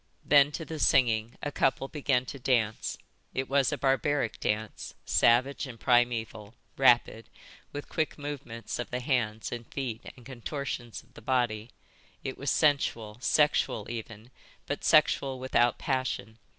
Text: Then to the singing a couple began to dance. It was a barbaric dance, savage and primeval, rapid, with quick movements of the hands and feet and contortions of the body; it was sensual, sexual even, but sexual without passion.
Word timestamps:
Then 0.25 0.51
to 0.53 0.65
the 0.65 0.79
singing 0.79 1.35
a 1.43 1.51
couple 1.51 1.87
began 1.87 2.25
to 2.25 2.39
dance. 2.39 2.97
It 3.35 3.47
was 3.47 3.71
a 3.71 3.77
barbaric 3.77 4.39
dance, 4.39 4.95
savage 5.05 5.67
and 5.67 5.79
primeval, 5.79 6.55
rapid, 6.75 7.29
with 7.71 7.87
quick 7.87 8.17
movements 8.17 8.79
of 8.79 8.89
the 8.89 8.99
hands 8.99 9.51
and 9.51 9.71
feet 9.71 10.01
and 10.17 10.25
contortions 10.25 11.03
of 11.03 11.13
the 11.13 11.21
body; 11.21 11.69
it 12.23 12.35
was 12.35 12.49
sensual, 12.49 13.17
sexual 13.21 13.91
even, 13.91 14.31
but 14.65 14.83
sexual 14.83 15.37
without 15.37 15.77
passion. 15.77 16.39